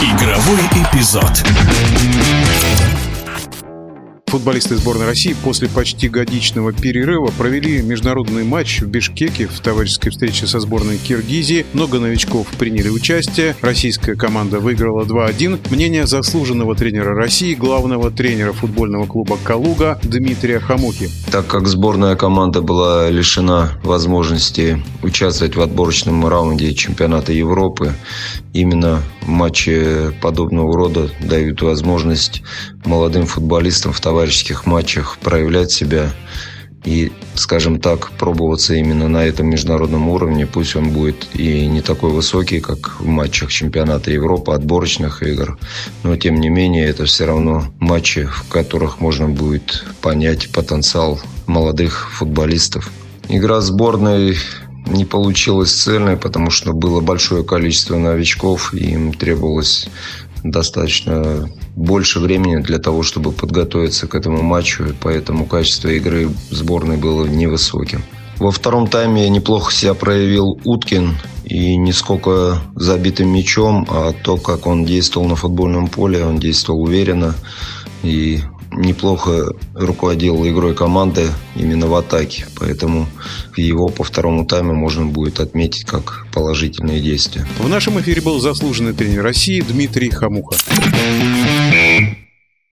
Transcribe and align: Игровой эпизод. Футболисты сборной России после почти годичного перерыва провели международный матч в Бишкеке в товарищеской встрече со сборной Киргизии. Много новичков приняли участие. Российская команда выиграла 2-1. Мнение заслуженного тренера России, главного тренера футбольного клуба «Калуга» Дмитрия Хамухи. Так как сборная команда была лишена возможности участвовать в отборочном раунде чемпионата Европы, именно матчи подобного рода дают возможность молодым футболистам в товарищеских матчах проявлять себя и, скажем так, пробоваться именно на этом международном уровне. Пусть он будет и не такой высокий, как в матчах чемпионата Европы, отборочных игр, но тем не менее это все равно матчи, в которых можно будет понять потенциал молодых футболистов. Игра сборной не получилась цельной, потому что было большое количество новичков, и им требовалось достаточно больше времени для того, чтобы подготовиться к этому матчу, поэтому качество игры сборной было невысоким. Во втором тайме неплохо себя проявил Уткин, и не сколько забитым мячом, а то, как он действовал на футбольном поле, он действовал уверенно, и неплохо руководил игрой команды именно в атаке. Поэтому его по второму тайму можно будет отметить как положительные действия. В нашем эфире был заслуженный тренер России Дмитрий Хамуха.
Игровой 0.00 0.60
эпизод. 0.74 1.42
Футболисты 4.26 4.74
сборной 4.74 5.06
России 5.06 5.36
после 5.44 5.68
почти 5.68 6.08
годичного 6.08 6.72
перерыва 6.72 7.30
провели 7.38 7.80
международный 7.80 8.42
матч 8.42 8.80
в 8.80 8.88
Бишкеке 8.88 9.46
в 9.46 9.60
товарищеской 9.60 10.10
встрече 10.10 10.48
со 10.48 10.58
сборной 10.58 10.98
Киргизии. 10.98 11.64
Много 11.72 12.00
новичков 12.00 12.48
приняли 12.58 12.88
участие. 12.88 13.54
Российская 13.60 14.16
команда 14.16 14.58
выиграла 14.58 15.04
2-1. 15.04 15.70
Мнение 15.70 16.08
заслуженного 16.08 16.74
тренера 16.74 17.14
России, 17.14 17.54
главного 17.54 18.10
тренера 18.10 18.52
футбольного 18.52 19.06
клуба 19.06 19.38
«Калуга» 19.44 20.00
Дмитрия 20.02 20.58
Хамухи. 20.58 21.08
Так 21.30 21.46
как 21.46 21.68
сборная 21.68 22.16
команда 22.16 22.62
была 22.62 23.08
лишена 23.08 23.78
возможности 23.84 24.82
участвовать 25.04 25.54
в 25.54 25.60
отборочном 25.60 26.26
раунде 26.26 26.74
чемпионата 26.74 27.32
Европы, 27.32 27.92
именно 28.52 29.02
матчи 29.22 30.12
подобного 30.20 30.76
рода 30.76 31.10
дают 31.20 31.62
возможность 31.62 32.42
молодым 32.86 33.26
футболистам 33.26 33.92
в 33.92 34.00
товарищеских 34.00 34.66
матчах 34.66 35.18
проявлять 35.18 35.70
себя 35.70 36.12
и, 36.84 37.10
скажем 37.34 37.80
так, 37.80 38.12
пробоваться 38.12 38.74
именно 38.74 39.08
на 39.08 39.24
этом 39.24 39.48
международном 39.48 40.08
уровне. 40.08 40.46
Пусть 40.46 40.76
он 40.76 40.90
будет 40.90 41.26
и 41.34 41.66
не 41.66 41.82
такой 41.82 42.12
высокий, 42.12 42.60
как 42.60 43.00
в 43.00 43.06
матчах 43.06 43.50
чемпионата 43.50 44.12
Европы, 44.12 44.52
отборочных 44.52 45.22
игр, 45.22 45.58
но 46.04 46.16
тем 46.16 46.36
не 46.40 46.48
менее 46.48 46.86
это 46.86 47.04
все 47.04 47.26
равно 47.26 47.64
матчи, 47.80 48.24
в 48.24 48.48
которых 48.48 49.00
можно 49.00 49.28
будет 49.28 49.84
понять 50.00 50.50
потенциал 50.52 51.20
молодых 51.46 52.10
футболистов. 52.12 52.90
Игра 53.28 53.60
сборной 53.60 54.36
не 54.86 55.04
получилась 55.04 55.72
цельной, 55.72 56.16
потому 56.16 56.50
что 56.50 56.72
было 56.72 57.00
большое 57.00 57.42
количество 57.42 57.96
новичков, 57.96 58.72
и 58.72 58.92
им 58.92 59.12
требовалось 59.12 59.88
достаточно 60.50 61.48
больше 61.74 62.20
времени 62.20 62.56
для 62.56 62.78
того, 62.78 63.02
чтобы 63.02 63.32
подготовиться 63.32 64.06
к 64.06 64.14
этому 64.14 64.42
матчу, 64.42 64.94
поэтому 65.00 65.46
качество 65.46 65.88
игры 65.88 66.30
сборной 66.50 66.96
было 66.96 67.26
невысоким. 67.26 68.02
Во 68.38 68.50
втором 68.50 68.86
тайме 68.86 69.28
неплохо 69.30 69.72
себя 69.72 69.94
проявил 69.94 70.60
Уткин, 70.64 71.16
и 71.44 71.76
не 71.76 71.92
сколько 71.92 72.60
забитым 72.74 73.28
мячом, 73.28 73.86
а 73.88 74.12
то, 74.12 74.36
как 74.36 74.66
он 74.66 74.84
действовал 74.84 75.28
на 75.28 75.36
футбольном 75.36 75.88
поле, 75.88 76.24
он 76.24 76.38
действовал 76.38 76.82
уверенно, 76.82 77.34
и 78.02 78.40
неплохо 78.76 79.52
руководил 79.74 80.46
игрой 80.46 80.74
команды 80.74 81.28
именно 81.54 81.86
в 81.86 81.94
атаке. 81.94 82.46
Поэтому 82.58 83.08
его 83.56 83.88
по 83.88 84.04
второму 84.04 84.46
тайму 84.46 84.74
можно 84.74 85.06
будет 85.06 85.40
отметить 85.40 85.84
как 85.84 86.26
положительные 86.32 87.00
действия. 87.00 87.46
В 87.58 87.68
нашем 87.68 88.00
эфире 88.00 88.20
был 88.20 88.40
заслуженный 88.40 88.92
тренер 88.92 89.22
России 89.22 89.60
Дмитрий 89.60 90.10
Хамуха. 90.10 90.56